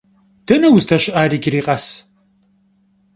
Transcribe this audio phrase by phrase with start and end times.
[0.45, 1.85] Дэнэ уздэщыӏар иджыри къэс?